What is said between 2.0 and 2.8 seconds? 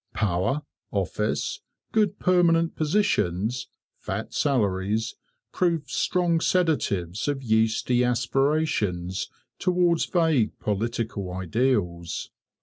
permanent